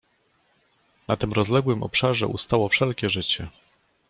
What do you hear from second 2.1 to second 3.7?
ustało wszelkie życie."